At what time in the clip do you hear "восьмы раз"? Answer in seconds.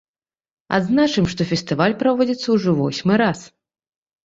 2.91-3.39